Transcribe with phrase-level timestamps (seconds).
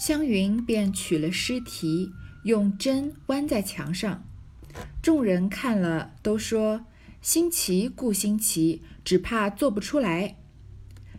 [0.00, 2.10] 湘云便取了诗题，
[2.44, 4.24] 用针弯在墙上。
[5.02, 6.86] 众人看了，都说
[7.20, 10.38] ：“新奇故新奇，只怕做不出来。”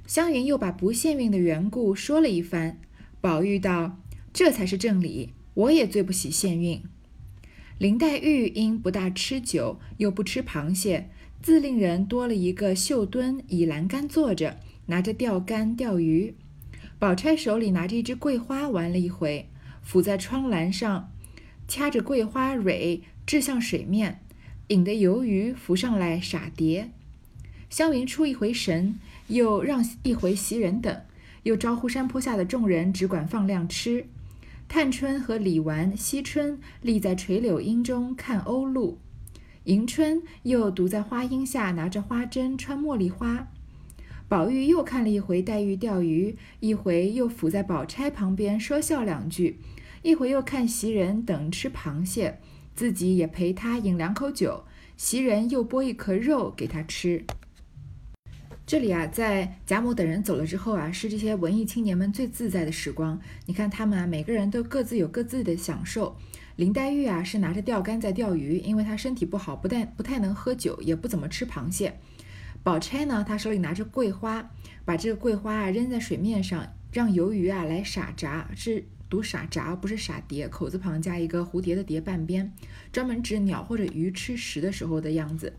[0.08, 2.80] 湘云又把不限运的缘故说了一番。
[3.22, 4.00] 宝玉道
[4.34, 6.82] ：“这才是正理，我也最不喜限运。”
[7.78, 14.58] 林黛玉因不大吃酒，又不吃螃蟹，自令人多了一个绣墩，倚栏杆坐着，
[14.88, 16.34] 拿着钓竿钓鱼。
[17.02, 19.50] 宝钗手里拿着一只桂花，玩了一回，
[19.82, 21.12] 伏在窗栏上，
[21.68, 24.20] 掐着桂花蕊，掷向水面，
[24.68, 26.92] 引得游鱼浮上来傻蝶。
[27.72, 30.96] 湘云出一回神，又让一回袭人等，
[31.42, 34.06] 又招呼山坡下的众人，只管放量吃。
[34.68, 39.00] 探春和李纨、惜春立在垂柳荫中看鸥鹭，
[39.64, 43.48] 迎春又独在花荫下拿着花针穿茉莉花。
[44.32, 49.60] 宝玉又看了一回黛玉钓鱼，一回又伏在宝钗旁边说笑两句，
[50.04, 52.40] 一回又看袭人等吃螃蟹，
[52.74, 54.64] 自己也陪他饮两口酒。
[54.96, 57.26] 袭人又剥一颗肉给他吃。
[58.66, 63.20] 这里啊，在贾母等人走了之后啊，是这些文艺青年们最自在的时光。
[63.48, 66.16] 你看他们啊，每个人都各自有各自的享受。
[66.56, 72.00] 林黛玉啊，是拿着钓竿在钓鱼，因为她身体不好，不但不太能喝酒，也不怎么吃螃蟹。
[72.64, 74.52] 宝钗呢，她手里拿着桂花，
[74.86, 82.54] 把这个桂花啊扔在水面上，让游鱼啊来傻闸，是读傻闸，不是傻蝶，口字旁加一个蝴蝶的蝶半边，
[82.92, 85.54] 专门指鸟或者鱼吃食的时候的样子。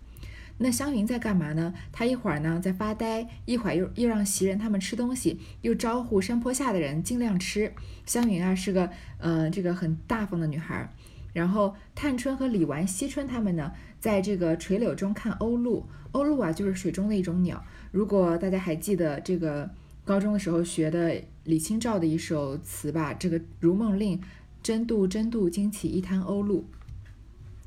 [0.59, 1.75] 那湘云在干嘛呢？
[1.91, 7.73] 她一会儿呢在发呆，一会儿又又让袭人他们吃东西，又招呼山坡下的人尽量吃。
[8.07, 10.89] 湘云啊是个呃这个很大方的女孩。
[11.33, 15.85] 然后探春和李纨、惜春他们呢，在这个垂柳中看鸥鹭。
[16.13, 17.65] 鸥鹭啊，就是水中的一种鸟。
[17.91, 19.71] 如果大家还记得这个
[20.05, 24.19] 高中的时候学的李清照的一首词吧，这个《如梦令》，
[24.63, 26.65] 争渡争渡，惊起一滩鸥鹭，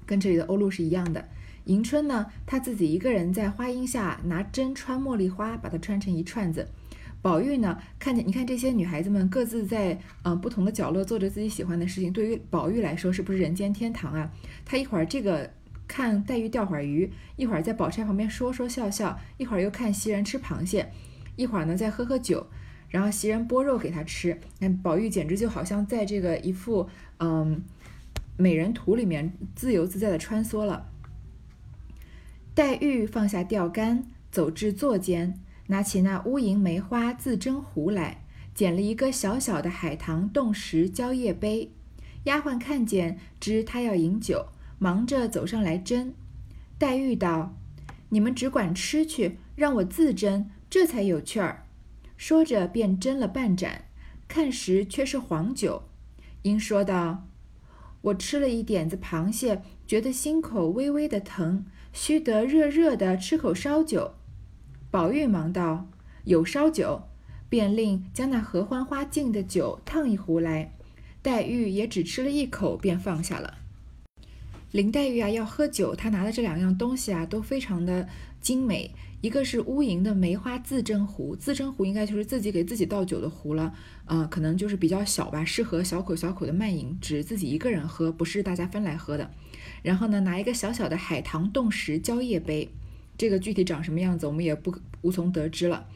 [0.05, 1.27] 跟这里的鸥鹭是一样的。
[1.65, 6.67] 迎春呢，她自己一个人在花荫下拿针穿茉莉花，把它穿成一串子。
[7.25, 14.31] 宝玉呢，看见你看这些女孩子们各自在呃不同的角落做着自己喜欢的事情，对于宝玉来说是不是人间天堂啊？
[14.63, 15.49] 他一会儿这个
[15.87, 20.91] 看黛玉钓会儿鱼，一会儿在宝钗旁边说说笑笑，一会儿又看袭人吃螃蟹，
[21.35, 22.45] 一会儿呢再喝喝酒，
[22.89, 26.87] 然后袭人剥肉给他吃，那宝玉简直就好像在这个一幅
[27.17, 27.63] 嗯
[28.37, 30.91] 美人图里面自由自在的穿梭了。
[32.53, 35.39] 黛玉放下钓竿，走至座间。
[35.67, 41.71] 拿起那乌银梅花自斟壶来，捡了一个小小的海棠冻石蕉叶杯。
[42.25, 44.47] 丫鬟看见，知她要饮酒，
[44.79, 46.11] 忙着走上来斟。
[46.77, 47.55] 黛玉道
[48.09, 51.65] ：“你们只管吃去，让我自斟，这才有趣儿。”
[52.17, 53.85] 说着便斟了半盏，
[54.27, 55.83] 看时却是黄酒。
[56.43, 57.27] 英说道
[58.01, 64.13] ：“我吃了一点子螃蟹，觉得心口微微的疼，须得热热的吃口烧酒。”
[64.95, 65.89] 宝玉忙道
[66.23, 67.01] ：“有烧酒。”
[67.51, 70.71] 便令将那合欢花敬的酒烫一壶来。
[71.21, 73.55] 黛玉也只吃了一口，便放下了。
[74.71, 78.07] 林黛玉啊，要喝酒，她拿的这两样东西啊，都非常的
[78.39, 78.91] 精美。
[79.19, 83.73] 一个是乌银的梅花自斟壶，自斟壶应该就是自己给自己倒酒的壶了，
[84.05, 89.29] 呃，可能就是比较小吧，适合小口小口的慢饮，只自己一个人喝，不是大家分来喝的。
[89.81, 92.69] 然后呢，拿一个小小的海棠冻石蕉叶杯。
[93.17, 95.87] 这个具体长什么样子，我们也不无从得知了。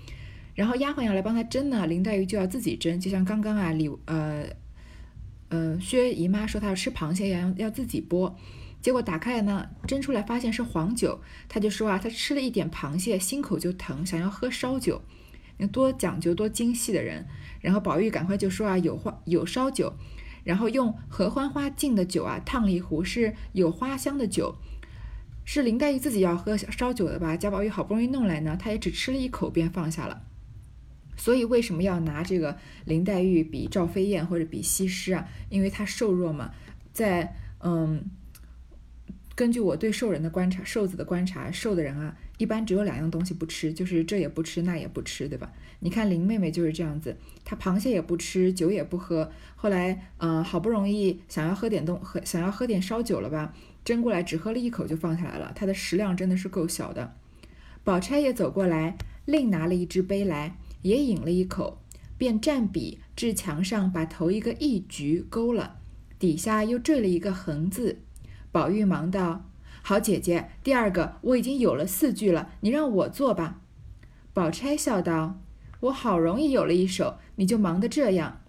[0.55, 4.45] 然后丫鬟要来帮他斟呢，林黛玉就要自己斟，就像刚刚啊李呃
[5.47, 8.33] 呃薛姨妈说她要吃螃蟹一样，要自己剥。
[8.81, 15.01] 结果打开来呢，斟出来发现是黄酒，她就说啊，她吃了一点螃蟹，心口就疼，想要喝烧酒。
[15.71, 17.25] 多讲究多精细的人。
[17.61, 19.93] 然后宝玉赶快就说啊，有花有烧酒，
[20.45, 24.55] 然后用合欢花敬的酒啊，烫了一壶是有花香的酒。
[25.51, 27.35] 是林黛玉自己要喝烧酒的吧？
[27.35, 30.21] 贾宝玉好不容易弄来呢，他也只吃了一口便放下了。
[31.17, 32.55] 所以为什么要拿这个
[32.85, 35.27] 林黛玉比赵飞燕或者比西施啊？
[35.49, 36.51] 因为她瘦弱嘛。
[36.93, 38.11] 在嗯，
[39.33, 45.51] 根据我对瘦人的观察，瘦子的观察，瘦的人啊，一般只有两样东西不吃，就是这也不吃，那也不吃，对吧？
[45.79, 49.31] 你看林妹妹就是这样子，她螃蟹也不吃，酒也不喝。
[49.55, 53.51] 后来嗯，好不容易想要喝点东，喝想要喝点烧酒了吧？
[53.89, 55.51] 斟过来，只喝了一口就放下来了。
[55.55, 57.15] 他的食量真的是够小的。
[57.83, 58.95] 宝钗也走过来，
[59.25, 61.81] 另拿了一只杯来，也饮了一口，
[62.15, 65.77] 便蘸笔至墙上，把头一个一局勾了，
[66.19, 67.97] 底下又缀了一个横字。
[68.51, 69.49] 宝玉忙道
[69.81, 73.59] ：“好姐姐，第二个我已经有了四句了，你让我做吧。”
[74.33, 75.41] 宝钗笑道
[75.81, 78.41] ：“我好容易有了一首，你就忙得这样。”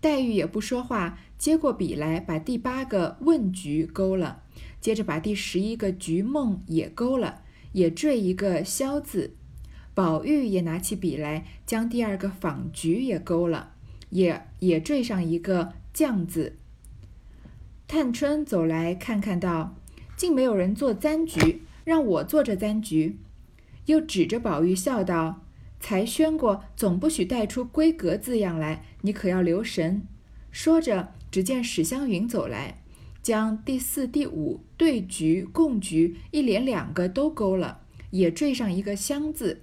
[0.00, 4.40] 黛玉也不说话，接过笔来，把第八个问局勾了，
[4.80, 7.42] 接着把第十一个菊梦也勾了，
[7.72, 9.34] 也缀一个萧字。
[9.92, 13.74] 宝玉也拿起笔来，将第二个仿菊也勾了，
[14.08, 16.56] 也也缀上一个降字。
[17.86, 19.74] 探春走来看看道
[20.16, 23.18] ：“竟没有人做簪局，让我做这簪局。”
[23.84, 25.42] 又指着宝玉笑道。
[25.78, 30.06] 才宣过，总不许带出“闺阁”字样来，你可要留神。
[30.50, 32.80] 说着，只见史湘云走来，
[33.20, 39.62] 将第四、第五对局、共局一连两个都勾了，也缀上一个“香”字。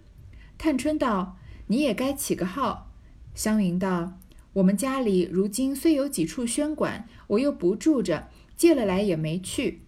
[0.57, 1.38] 探春道
[1.68, 2.91] ：“你也该起个号。”
[3.33, 4.19] 湘云道
[4.51, 8.27] ：“我们家里如今虽有几处轩馆，我又不住着，
[8.57, 9.83] 借了来也没去。”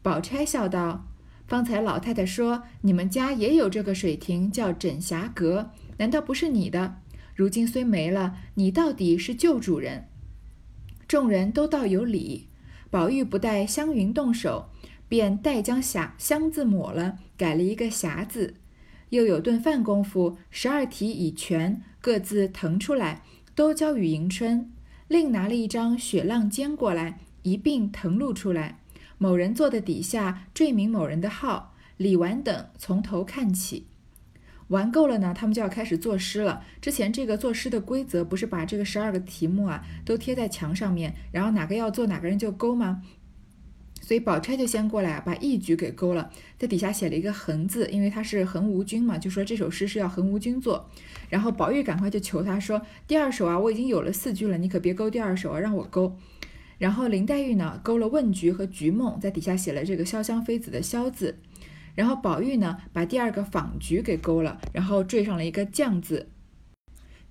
[0.00, 1.04] 宝钗笑道。
[1.46, 7.02] 方才老太太说你们家也有这个水亭，叫枕霞阁，难道不是你的？
[7.34, 10.08] 如今虽没了，你到底是旧主人。
[11.08, 12.46] 众人都道有理。
[12.90, 14.68] 宝玉不待湘云动手，
[15.08, 18.54] 便代将匣箱字抹了，改了一个匣字。
[19.08, 23.22] 又有顿饭功夫，十二题已全，各自腾出来，
[23.54, 24.70] 都交与迎春。
[25.08, 28.80] 另拿了一张雪浪笺过来，一并腾录出来。
[29.16, 33.86] 某人坐的底下缀名某人的号，李纨等从头看起，
[34.68, 36.62] 玩够了呢，他们就要开始作诗了。
[36.80, 43.02] 之前这个作诗的规则不是把这个十二个题目啊都贴在墙上面，然后哪个要做哪个人就勾吗？
[44.00, 50.88] 所以宝钗就先过来把一局给勾了，在底下写了一个横字，因为他是横无君嘛，就说这首诗是要横无君做。
[51.28, 56.16] 然后宝玉赶快就求他说：“第二首啊，我已经有了四句了，你可别勾第二首啊，让我勾。”
[56.78, 61.36] 然后林黛玉呢勾了问菊和菊梦，在底下写了这个潇湘妃子的潇字。
[61.98, 66.28] 然后宝玉呢把第二个访菊给勾了，然后缀上了一个绛字。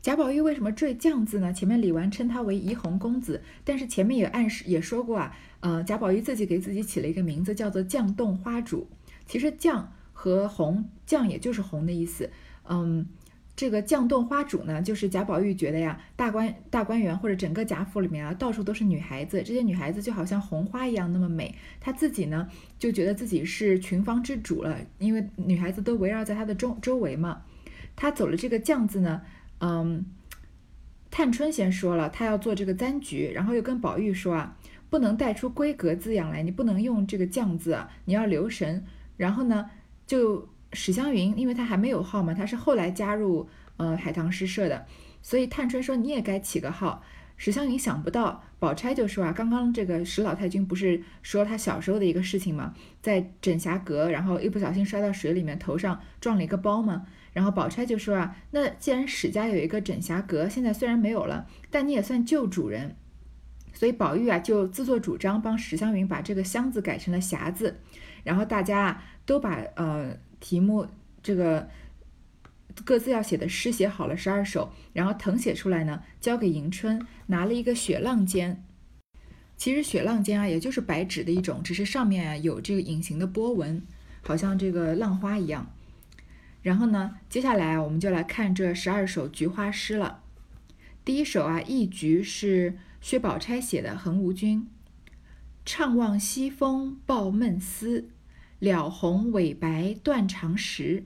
[0.01, 1.53] 贾宝玉为什么缀绛字呢？
[1.53, 8.89] 前面李纨称他为怡红公子，但是前面也暗示也说过啊，呃，贾宝玉自己给自己起了一个名字叫做绛洞花主。
[9.25, 12.29] 其实绛和红，绛也就是红的意思，
[12.67, 13.07] 嗯。
[13.57, 21.55] 这个绛洞花主呢，就是贾宝玉觉得呀，大观大观园或者整个贾府里面啊，到处都是女孩子，这些女孩子就好像红花一样那么美。
[21.79, 27.41] 他自己呢，就觉得自己是群芳之主了，因为女孩子都围绕在他的周周围嘛。
[27.95, 29.23] 他走了这个绛字呢，
[29.59, 30.05] 嗯，
[31.09, 34.55] 探春先说了，他要做这个簪菊，然后又跟宝玉说啊，
[34.91, 38.85] 不能带出闺阁字样来，你不能用这个绛字啊，你要留神。
[39.17, 39.71] 然后呢，
[40.05, 40.47] 就。
[40.73, 44.85] 史湘云，因为她还没有号嘛，她是后来加入呃海棠诗社的，
[45.21, 47.03] 所以探春说你也该起个号。
[47.39, 52.73] 史湘云想不到，宝钗就说啊，刚刚这个史老太君不是说他小时候的一个事情吗？
[52.99, 57.05] 在枕霞阁，然后一不小心摔到水里面，头上撞了一个包吗？
[57.33, 62.95] 然后宝钗就说啊，那既然史家有一个枕霞阁，现在虽然没有了，但你也算旧主人，
[63.71, 67.79] 所以宝玉啊就自作主张帮史湘云把这个箱子改成了匣子，
[68.23, 70.17] 然后大家都把呃。
[70.39, 70.87] 题目
[71.23, 71.69] 这个
[72.85, 78.57] 各自要写的诗写好了十二首，然后誊写出来呢，交给迎春，拿了一个雪浪笺。
[79.55, 83.81] 其实雪浪笺啊，也就是白纸的一种，只是上面啊有这个隐形的波纹，
[84.21, 85.71] 好像这个浪花一样。
[86.61, 90.21] 然后呢，接下来啊，我们就来看这十二首菊花诗了。
[91.03, 94.67] 第一首啊，《一菊》是薛宝钗写的，横无君。
[95.65, 98.09] 怅望西风抱闷思。
[98.59, 101.05] 了红尾白断肠时，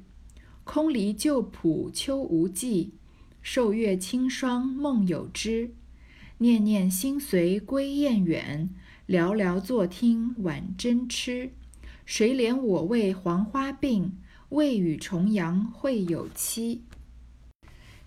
[0.64, 2.94] 空离旧圃秋无际。
[3.42, 5.74] 瘦月清霜梦有知，
[6.38, 8.70] 念念心随归雁远。
[9.08, 11.52] 寥寥坐听晚针痴，
[12.06, 14.18] 谁怜我为黄花病？
[14.50, 16.84] 未与重阳会有期。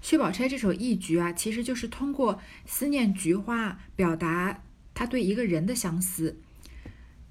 [0.01, 4.63] 薛宝钗这首一局啊，其实就是通过思念菊花，表达
[4.95, 6.41] 他对一个人的相思。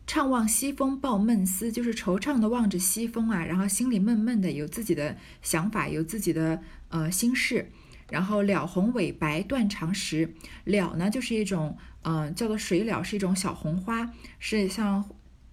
[0.05, 7.71] 怅望西风抱闷思，就是惆怅的望着西风啊，然后心里闷闷的，有自己的想法，有自己的呃心事。
[8.09, 10.33] 然后了红尾白断肠时，
[10.65, 15.03] 了呢就是一种嗯叫做水了，是一种小红花，是像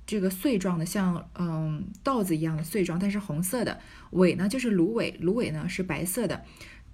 [0.04, 3.80] 这个穗状的，像嗯稻子一样的穗状，但是红色的。
[4.10, 6.44] 尾呢就是芦苇，芦苇呢是白色的，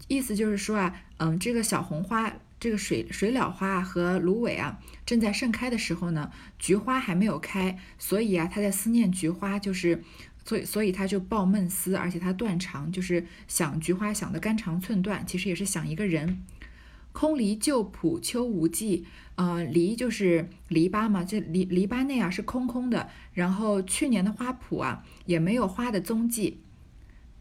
[0.07, 2.37] 意思就是说啊，嗯这个小红花。
[2.59, 10.03] 这个水水蓼花和芦苇啊，正在盛开的时候呢，菊花还没有开，所以啊，他在思念菊花，就是，
[10.45, 16.43] 所以所以他就抱闷思，而且他断肠，就是想菊花想得肝肠寸断，其实也是想一个人。
[17.13, 26.61] 空篱旧圃秋无际，呃，篱就是篱笆嘛，这篱篱笆内啊是空空的，然后去年的花圃啊也没有花的踪迹。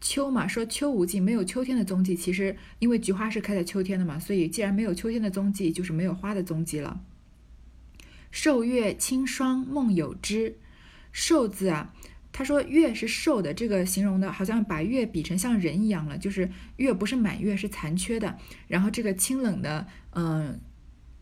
[0.02, 2.16] 秋嘛，说秋无尽，没有秋天的踪迹。
[2.16, 7.02] 其实因为菊花是开在秋天的嘛，所以既然没有秋天的踪迹，就是没有花的踪迹了。
[8.30, 10.58] 瘦月清霜梦有知，
[11.12, 11.94] 瘦字啊，
[12.32, 18.38] 他说月是瘦的，这个形容的好像把月比成像人一样了，就是月不是满月，是残缺的。
[18.68, 20.60] 然后这个清冷的，嗯，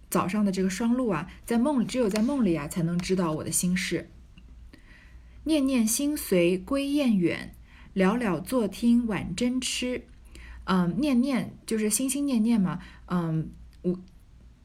[0.10, 4.10] 早上的这个霜露啊，在梦只有在梦里啊，才能知道我的心事。
[5.44, 7.54] 念念心随归雁远。
[7.94, 10.06] 寥寥坐听晚针吃，
[10.64, 13.52] 嗯，念念就是心心念念嘛，嗯，
[13.84, 14.00] 无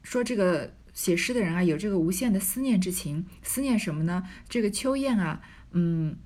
[0.01, 4.23] 说这个写诗的人啊，有这个无限的思念之情，思念什么呢？
[4.49, 6.17] 这个秋雁啊，嗯，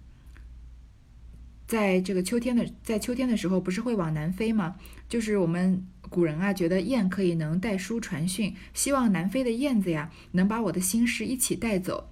[1.68, 4.78] 在这个秋天的在秋天的时候，不是会往南飞吗？
[5.10, 12.10] 就是我们古人啊，觉得雁可以能带书传讯，希望南飞的燕子呀，能把我的心事一起带走。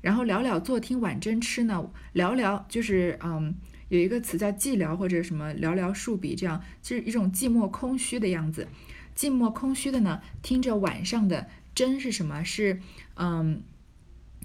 [0.00, 3.56] 然后寥寥坐听晚针吃呢，寥寥就是嗯。
[3.90, 8.68] 有一个词叫寂寥或者什么寥寥数笔，这样就是一种寂寞空虚的样子。
[9.16, 12.44] 寂寞空虚的呢，听着晚上的针是什么？
[12.44, 12.80] 是
[13.16, 13.62] 嗯，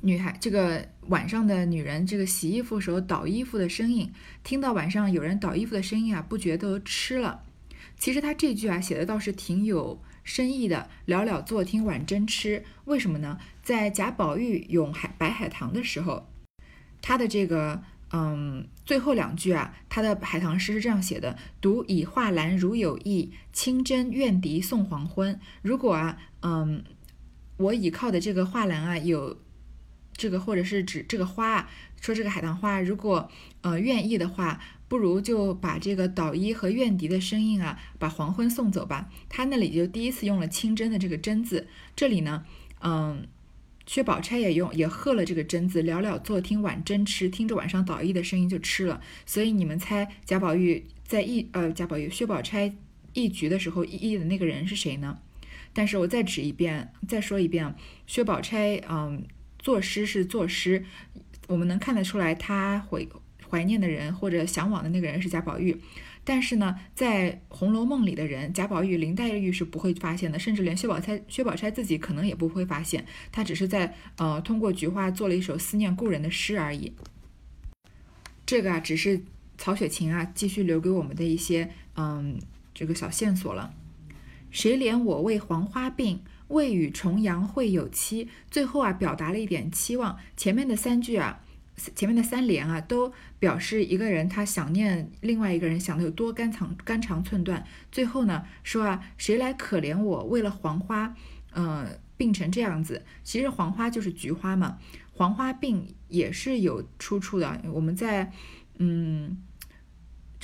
[0.02, 4.12] 女孩这个晚上的女人这个洗衣服时候倒衣服的声音，
[4.44, 7.44] 听到晚上有人倒衣服的声音啊，不觉得吃了。
[8.00, 10.90] 其实他这句啊写的倒是挺有深意的。
[11.06, 13.38] 寥寥坐听晚针吃，为什么呢？
[13.62, 16.28] 在贾宝玉咏海白海棠的时候，
[17.00, 17.84] 他的这个。
[18.12, 26.84] 嗯，最后两句啊，他的海棠诗是这样写的：“独倚画栏如有意，清真怨笛送黄昏。”如果啊，嗯，
[27.58, 29.38] 我倚靠的这个画栏啊，有
[30.14, 31.70] 这个，或者是指这个花啊，
[32.00, 33.30] 说这个海棠花，如果
[33.62, 39.10] 呃愿意的话，不如就把这个捣衣和怨笛的声音啊，把黄昏送走吧。
[39.28, 42.46] 他那里就第一次用了清真的这个真字，这里呢，
[42.82, 43.28] 嗯。
[43.86, 49.00] 薛宝钗也用也喝了这个针字，了了坐听晚针吃，听着晚上捣衣的声音就吃了。
[49.26, 52.74] 所以你们猜贾宝玉在一呃贾宝玉薛宝钗
[53.14, 55.20] 一局的时候一一的那个人是谁呢？
[55.72, 57.76] 但是我再指一遍，再说一遍，
[58.08, 59.24] 薛宝钗嗯
[59.60, 60.84] 作诗是作诗，
[61.48, 63.06] 我们能看得出来她怀
[63.50, 65.80] 怀念的人或者向往的那个人是贾宝玉。
[66.28, 76.92] 但是呢，在《红楼梦》里的人，贾宝玉、林黛玉是不会发现的，甚至连薛宝钗、薛宝钗自己可能也不会发现，她只是在呃通过菊花做了一首思念故人的诗而已。
[78.44, 79.24] 这个啊，只是
[79.58, 82.40] 曹雪芹啊继续留给我们的一些嗯
[82.74, 83.76] 这个小线索了。
[84.50, 88.30] 谁怜我为黄花病，未与重阳会有期。
[88.50, 90.18] 最后啊，表达了一点期望。
[90.36, 91.42] 前面的三句啊。
[91.96, 97.66] 前面的三联啊，都表示一个人他想念另外一个人想的有多肝肠肝肠寸断。
[97.92, 100.24] 最后呢，说啊，谁来可怜我？
[100.26, 101.16] 为了黄花，
[101.52, 103.04] 呃，病成这样子。
[103.24, 104.78] 其实黄花就是菊花嘛，
[105.14, 107.62] 黄花病也是有出处的。
[107.72, 108.32] 我们在，
[108.78, 109.42] 嗯。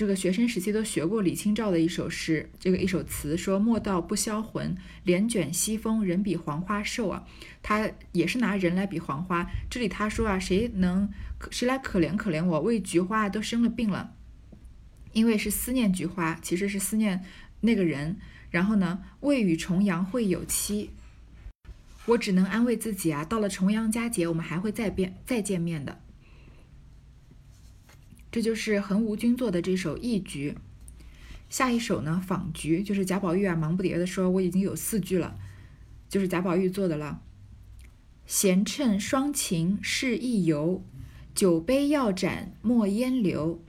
[0.01, 7.23] 这个学生时期都学过李清照的一首诗，这个一首词说：“莫道不销魂，帘卷西风，人比黄花瘦啊。”
[7.61, 9.47] 他也是拿人来比黄花。
[9.69, 11.07] 这里他说啊，谁能
[11.51, 12.61] 谁来可怜可怜我？
[12.61, 14.15] 为菊花都生了病了，
[15.13, 17.23] 因为是思念菊花，其实是思念
[17.59, 18.17] 那个人。
[18.49, 20.89] 然后呢，未与重阳会有期，
[22.07, 26.01] 我只能安慰自己啊，到了重阳佳节，我们还会再变再见面的。
[28.31, 30.51] 这就是横无君作的这首《义局》，
[31.49, 35.37] 下一首呢《访局》，就是贾宝玉啊忙不迭的说我已经有四句了，
[36.07, 37.21] 就是贾宝玉做的了。
[38.25, 40.81] 闲趁双晴试一游，
[41.35, 43.61] 酒杯要盏莫烟流。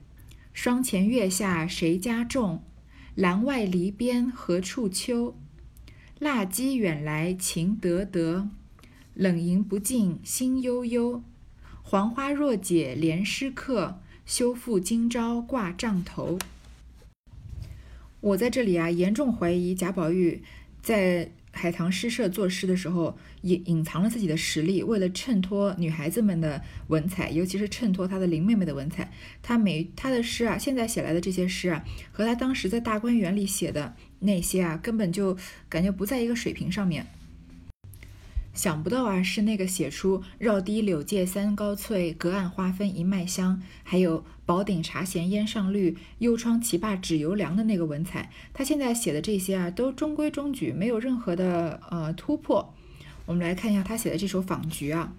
[0.52, 2.62] 霜前月下谁家种？
[3.16, 5.36] 栏外篱边何处秋？
[6.20, 8.48] 蜡鸡远来情得得，
[9.14, 11.24] 冷饮不尽心悠悠。
[11.82, 14.00] 黄花若解怜诗客。
[14.24, 16.38] 修复今朝挂帐头。
[18.20, 20.42] 我在这里啊，严重怀疑贾宝玉
[20.80, 29.10] 在海棠诗社作诗的时候，隐隐藏了自己的实力，为了衬托女孩子们的文采，尤其是衬托他的林妹妹的文采，
[29.42, 35.36] 他每他的诗啊，现在写来的这些诗啊，和他当时在大观园里写的那些啊，根本就
[35.68, 37.04] 感觉不在一个水平上面。
[38.52, 48.30] 想不到啊，是那个写出“绕堤柳借三高翠，隔岸花分一脉香”，还有“宝鼎茶闲烟上绿，幽窗棋罢只犹凉”的那个文采。
[48.52, 52.74] 他现在写的这些啊，都中规中矩，没有任何的呃突破。
[53.24, 55.14] 我们来看一下他写的这首《访菊》啊，“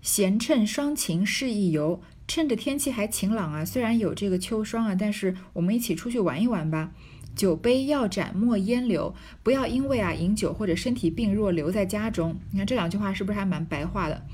[0.00, 6.92] 闲趁霜晴试一游”，趁着天气还晴朗啊，虽然有这个秋霜啊，但是我们一起出去玩一玩吧。
[7.36, 9.14] 酒杯要盏莫烟流，
[9.44, 12.40] 不要因为啊饮酒或者身体病弱留在家中。
[12.50, 14.26] 你看这两句话是不是还蛮白话的？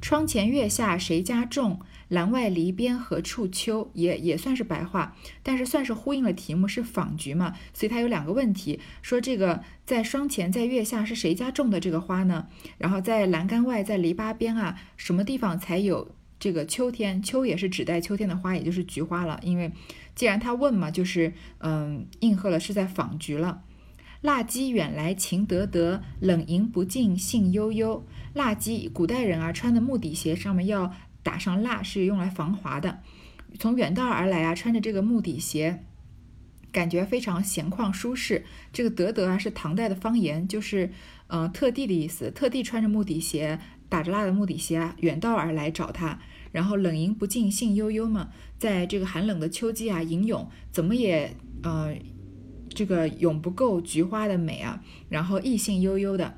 [0.00, 1.80] 窗前月下谁家种？
[2.08, 3.90] 栏外篱边何处秋？
[3.94, 12.46] 也也算是白话，但是算是呼应了题目是仿菊嘛，所以它有两个问题，说这个在窗前在月下是谁家种的这个花呢？
[12.76, 17.22] 然后在栏杆外在篱笆边啊，什么地方才有这个秋天？
[17.22, 19.40] 秋也是指代秋天的花，也就是菊花了。
[19.42, 19.72] 因为
[20.14, 23.62] 既然他问嘛，就是嗯应和了是在纺菊了。
[24.20, 28.06] 蜡鸡远来情得得，冷吟不尽兴悠悠。
[28.32, 33.00] 蜡鸡，古代人啊穿的木底鞋上面要打上蜡，是用来防滑的。
[33.58, 35.84] 从远道而来啊，穿着这个木底鞋，
[36.72, 38.46] 感觉非常闲旷舒适。
[38.72, 40.90] 这个得得啊是唐代的方言，就是
[41.26, 43.58] 嗯特地的意思，特地穿着木底鞋，
[43.90, 46.18] 打着蜡的木底鞋啊，远道而来找他。
[46.54, 51.94] 然后冷吟不尽兴悠悠嘛，在这个寒冷的秋季啊，吟咏怎么也呃。
[52.76, 56.34] 这个永不够菊花的美啊，然后意兴悠悠的，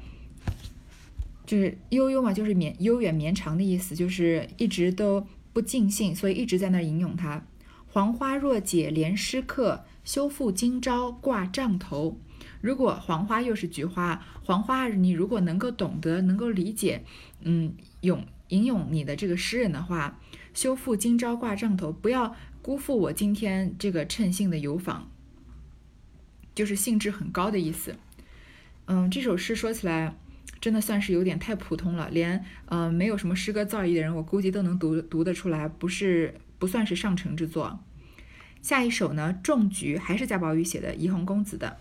[1.46, 7.42] 就是悠悠嘛，就是绵悠远绵长的意思，就是一直都不尽兴，所以一直在那儿吟咏它。
[7.86, 12.20] 黄花若解连诗客，休复今朝挂帐头。
[12.60, 17.02] 如果黄花又是菊花，黄花你如果能够懂得，能够理解，
[17.40, 20.18] 嗯，咏吟咏你的这个诗人的话，
[20.54, 25.10] 修复今朝挂帐头，不要辜负我今天这个称兴的游访。
[26.54, 27.96] 就是兴致很高的意思，
[28.86, 30.16] 嗯，这首诗说起来
[30.58, 37.78] 真的算是有点太普通了，连嗯没有什么诗歌造诣的人，我估计都能读读得出来，不是不算是上乘之作。
[38.62, 41.76] 下一首呢，《种菊》还是贾宝玉写的，怡红公子的。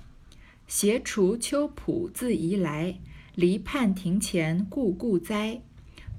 [0.67, 2.99] 斜锄秋浦自移来，
[3.33, 5.61] 篱畔庭前故故栽。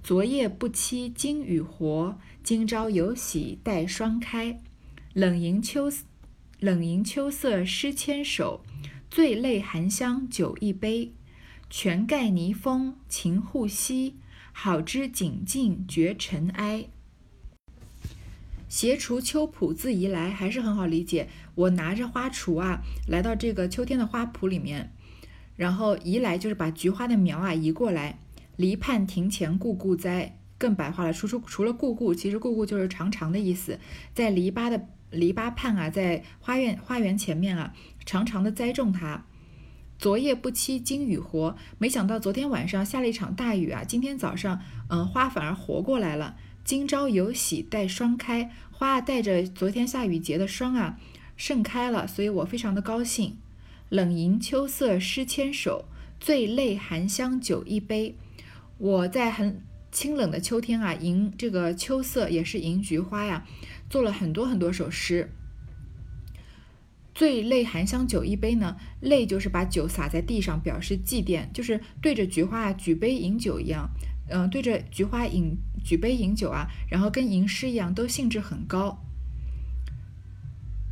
[0.07, 4.61] 昨夜不期今与活，今朝有喜待双开。
[5.13, 5.91] 冷迎秋。
[6.61, 8.65] 冷吟秋色诗千首，
[9.11, 11.13] 醉泪含香酒一杯。
[11.69, 14.15] 泉盖泥封晴户稀，
[14.53, 16.87] 好知景静绝尘埃。
[18.69, 21.29] 携锄秋圃自移来，还是很好理解。
[21.57, 24.93] 我拿着花锄啊，来到这个秋天的花圃里面，
[25.57, 28.21] 然后移来就是把菊花的苗啊移过来。
[28.57, 31.13] 篱畔庭前故故栽，更白话了。
[31.13, 33.79] 除除除了故故，其实故故就是长长的意思，
[34.13, 34.89] 在篱笆的。
[35.13, 37.73] 篱笆畔啊，在花园花园前面啊，
[38.05, 39.25] 长长的栽种它。
[39.99, 46.37] 昨夜不期今雨活，没想到昨天晚上下了一场大雨啊，今天早上，嗯，花反而活过来了。
[46.65, 50.99] 今朝有喜待霜开，花啊带着昨天下雨结的霜啊，
[51.37, 53.39] 盛开了，所以我非常的高兴。
[53.89, 55.85] 冷吟秋色诗千首，
[56.19, 58.17] 醉泪含香酒一杯。
[58.79, 63.47] 我在很清冷的秋天啊，吟这个秋色，也是吟菊花呀。
[63.89, 65.31] 做了很多很多首诗。
[67.15, 73.89] 最泪含香酒一杯呢，泪就是把酒洒在地上，表示祭奠，就是对着菊花举杯饮酒一样，
[74.29, 79.03] 嗯，对着菊花饮举杯饮酒啊，然后跟吟诗一样，都兴致很高。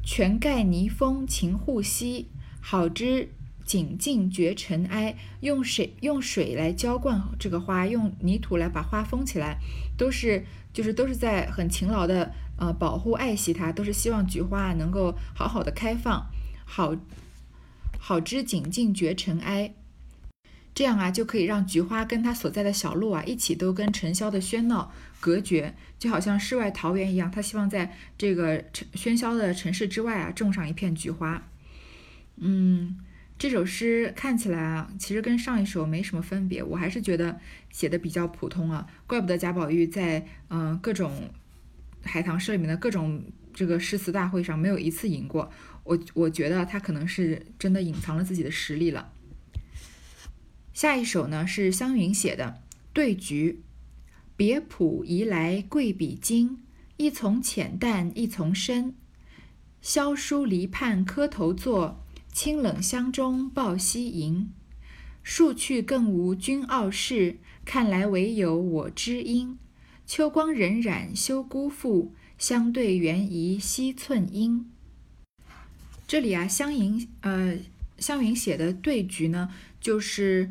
[0.02, 3.28] 全盖泥封晴户稀，好知
[3.64, 5.16] 景静绝尘埃。
[5.40, 9.58] 用水用水来浇灌这个花，用泥土来把花封起来，
[9.96, 12.32] 都是就是都是在很勤劳的。
[12.56, 16.24] 呃，保护爱惜它，都是希望菊花能够好好的开放，
[16.64, 16.94] 好
[17.98, 19.74] 好知景静绝尘埃，
[20.72, 27.28] 这样啊，就可以让菊花跟它所在的小路啊，一起都跟尘嚣的喧闹隔绝，就好像世外桃源一样。
[27.28, 31.42] 他希望在这个尘喧嚣的城市之外啊，种上一片菊花。
[32.36, 32.83] 嗯，
[33.44, 37.38] 这首诗看起来啊，其实跟上一首没什么分别，我还是觉得
[37.70, 41.12] 写的比较普通啊，怪不得贾宝玉在嗯各种。
[42.02, 45.52] 海棠诗里面的各种这个诗词大会上没有一次赢过，
[45.82, 49.12] 我我觉得他可能是真的隐藏了自己的实力了。
[50.72, 52.62] 下一首呢是湘云写的
[52.94, 53.52] 《对菊》，
[54.38, 56.62] 别浦移来贵比金，
[56.96, 58.94] 一丛浅淡一丛深。
[59.82, 62.03] 萧疏篱畔磕头坐，
[62.34, 64.50] 清冷香中抱膝吟。
[65.22, 69.56] 数去更无君傲世，看来唯有我知音。
[70.04, 74.68] 秋光荏苒休辜负，相对缘宜惜寸阴。
[76.08, 77.56] 这里啊，湘云呃，
[77.98, 79.48] 湘云写的对菊呢，
[79.80, 80.50] 就是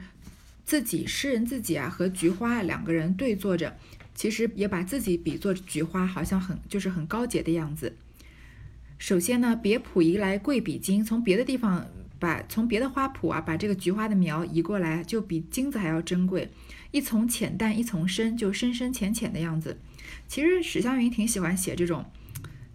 [0.63, 3.77] 自己诗人自己啊和菊花两个人对坐着，
[4.15, 7.97] 其实也把自己比作菊花，好像很就是很高洁的样子。
[8.97, 11.85] 首先呢，别浦移来贵比金，从别的地方
[12.19, 16.49] 把从别的花圃啊把这个菊花的苗移过来，就比金子还要珍贵。
[16.91, 19.77] 一丛浅淡，一丛深，就深深浅浅的样子。
[20.27, 22.05] 其实史湘云挺喜欢写这种，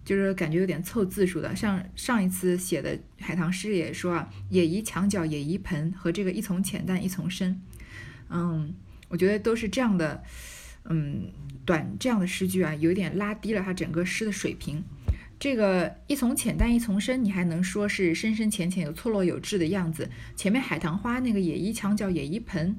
[0.05, 1.55] 就是感觉有点凑字数的。
[1.55, 7.59] 像上一次写的海棠诗也说啊，也移墙角，也移盆和这个一丛浅淡，一丛深，
[8.29, 8.73] 嗯，
[9.07, 10.21] 我觉得都是这样的，
[10.85, 11.31] 嗯
[11.65, 14.83] 短这样的诗句啊，有点拉低了他整个诗的水平。
[15.39, 20.09] 这个一从浅淡一从深，你还能说是深深浅浅有错落有致的样子。
[20.35, 22.75] 前面海棠花那个野衣墙角野衣盆，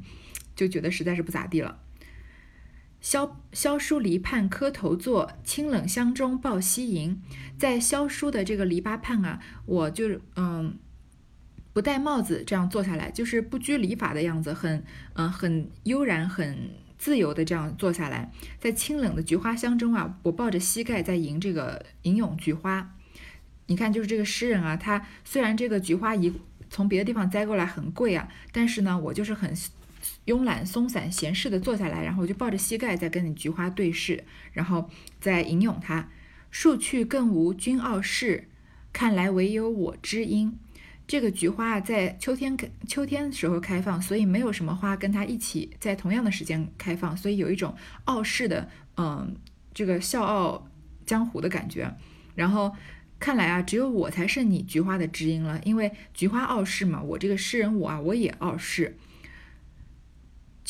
[0.54, 1.80] 就觉得实在是不咋地了。
[3.00, 7.22] 萧萧疏篱畔磕头坐，清冷香中抱膝迎。
[7.56, 10.76] 在萧疏的这个篱笆畔啊，我就嗯
[11.72, 16.68] 不戴帽子这样坐下来，就是不拘礼法的样子，很嗯很悠然很。
[17.00, 22.94] 自由的这样坐下来，在清冷的菊花香中啊，我抱着膝盖在迎这个吟咏菊花。
[23.68, 26.30] 你看，就是这个诗人啊，他虽然这个菊花一
[26.68, 29.56] 从别的地方摘过来很贵啊，但是呢，我就是很
[30.26, 34.90] 慵懒松散闲适的坐下来，然后我就抱着膝盖在跟你菊花对视，然后
[35.22, 36.10] 再吟咏它。
[36.50, 38.48] 树去更无君傲世，
[38.92, 40.58] 看来唯有我知音。
[41.10, 49.34] 这个菊花啊，在秋天开秋天时候开放，所以没有什么花跟它一起在同样的时间开放，所以有一种傲世的，嗯，
[49.74, 50.70] 这个笑傲
[51.04, 51.92] 江湖的感觉。
[52.36, 52.72] 然后
[53.18, 58.96] 看来啊，只有我才是你菊花的知音了，因为菊花傲世嘛，我这个诗人我啊，我也傲世。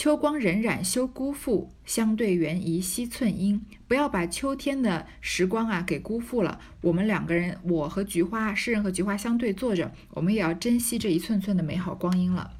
[0.01, 3.63] 秋光荏苒，休辜负；相对缘宜，惜寸阴。
[3.87, 6.59] 不要把秋天的时光啊给辜负了。
[6.81, 12.53] 我们两个人，我和菊花，诗人和菊花相对坐着，我们也要珍惜这一寸寸的美好光阴了。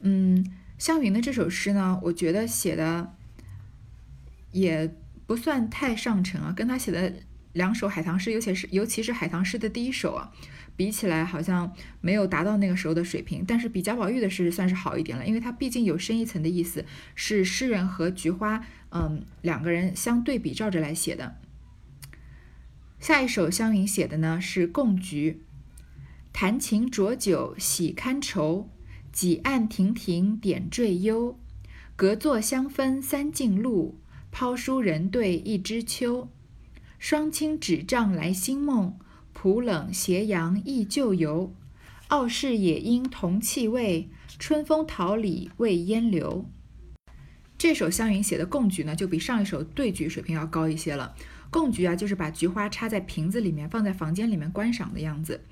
[0.00, 3.14] 嗯，湘云的这首诗呢，我觉得写的
[4.50, 4.92] 也
[5.28, 7.12] 不算太上乘啊，跟他写的
[7.52, 10.32] 两首海棠诗，尤其是尤其是海棠诗的第一首啊。
[10.76, 16.84] 比起来好像没有达到那个时候的水平，但是比贾宝玉的诗算是好一点了，因为它毕竟有深一层的意思，
[17.14, 21.36] 是诗人和菊花，嗯，两个人相对比照着来写的。
[23.00, 25.42] 下一首湘云写的呢是《共菊》，
[26.32, 28.68] 弹琴酌酒喜堪愁，
[29.12, 31.38] 几案亭亭点缀幽，
[31.94, 36.28] 隔座相分三径路，抛书人对一枝秋，
[36.98, 38.98] 双清纸帐来新梦。
[39.38, 41.52] 浦冷斜阳忆旧游，
[42.08, 46.46] 傲世野樱同气味，春风桃李未烟流。
[47.58, 51.14] 这首湘云写的贡菊呢，就比上一首对菊水平要高一些了。
[51.50, 55.44] 贡菊啊，就是把菊花插在瓶子里面，放在房间里面观赏的样子。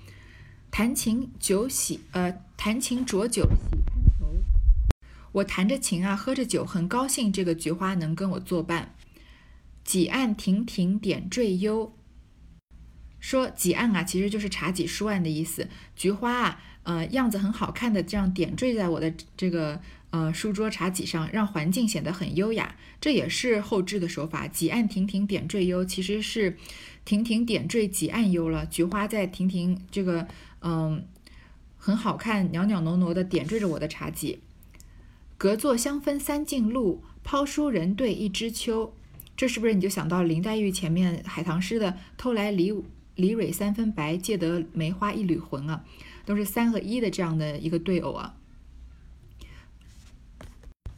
[0.70, 4.26] 弹琴酒喜，呃，弹琴酌酒喜堪愁。
[5.32, 8.94] 我弹着琴啊，喝着酒，很高兴这个菊花能跟我作伴。
[9.84, 11.92] 几案亭亭点缀幽。
[13.24, 15.66] 说几案啊，其实就是茶几书案的意思。
[15.96, 22.76] 菊花啊，呃，样子很好看的，这样点缀在我的这个呃书桌茶几上，让环境显得很优雅。
[23.00, 24.46] 这也是后置的手法。
[24.46, 26.58] 几案亭亭点缀幽，其实是
[27.06, 28.66] 亭亭点缀几案幽了。
[28.66, 30.28] 菊花在亭亭这个
[30.60, 31.06] 嗯
[31.78, 34.40] 很好看，袅袅挪挪的点缀着我的茶几。
[35.38, 38.92] 隔座香分三径路，抛书人对一枝秋。
[39.34, 42.70] 这是不是你就想到林黛玉前面海棠诗的偷来梨？
[43.16, 45.84] 李蕊三分白，借得梅花一缕魂啊，
[46.24, 48.34] 都是三和一的这样的一个对偶啊。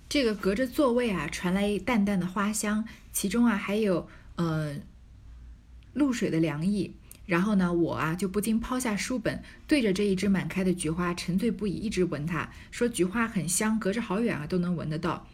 [0.09, 4.77] 这个隔着座位啊，传来淡淡的花香，其中啊还有呃
[5.93, 6.95] 露水的凉意。
[7.27, 15.27] 然后呢，我啊就不禁抛下书本，对着这一枝满开的菊花沉醉不已，一直闻它，说菊花很香，隔着好远啊都能闻得到。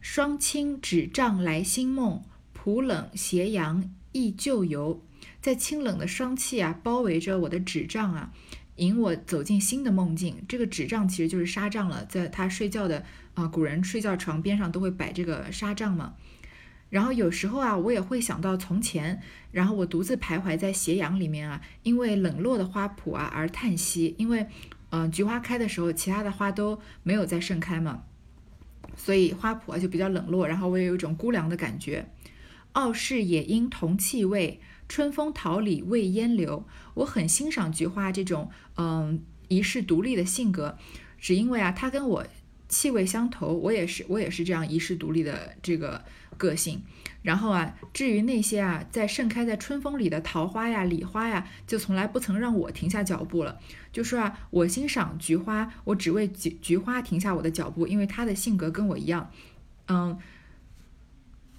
[0.00, 2.22] 霜清纸帐来新梦，
[2.52, 5.00] 浦冷斜阳忆旧游。
[5.44, 8.32] 在清冷的霜气啊包围着我的纸帐啊，
[8.76, 10.42] 引我走进新的梦境。
[10.48, 13.04] 这个纸帐其实就是纱帐了，在他睡觉的
[13.34, 16.14] 啊，古人睡觉床边上都会摆这个纱帐嘛。
[16.88, 19.20] 然后有时候啊，我也会想到从前，
[19.52, 24.14] 然后我独自徘徊在斜阳里面啊，因为冷落的花圃啊而叹息。
[24.16, 24.46] 因为
[24.92, 28.02] 嗯，菊花开的时候，其他的花都没有再盛开嘛，
[28.96, 30.48] 所以花圃啊就比较冷落。
[30.48, 32.06] 然后我也有一种孤凉的感觉。
[32.74, 34.60] 傲世也因同气味。
[34.86, 40.76] 春风桃李未烟流，我很欣赏菊花这种嗯一世独立的性格，
[41.18, 42.26] 只因为啊，它跟我
[42.68, 46.04] 气味相投，我也是我也是这样一世独立的这个
[46.36, 46.82] 个性。
[47.22, 53.58] 然后啊，至于那些啊在盛开在春风里的桃花呀、李花呀，就从来不曾让我停下脚步了。
[53.90, 59.30] 就说啊，我欣赏菊花，我只为菊菊花停下我的脚步，因为它的性格跟我一样，
[59.88, 60.18] 嗯。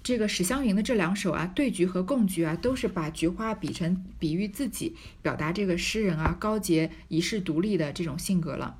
[0.06, 8.78] 这个史湘云的这两首啊，对菊和共菊啊，都是把菊花比成比喻自己，表达这个诗人啊高洁遗世独立的这种性格了。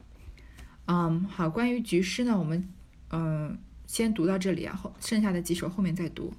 [0.85, 2.69] 嗯，好，关于菊诗呢，我们
[3.11, 3.59] 嗯
[3.89, 6.33] 先读到这里啊，后剩下的几首后面再读。